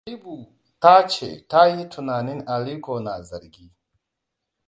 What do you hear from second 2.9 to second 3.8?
na zargi.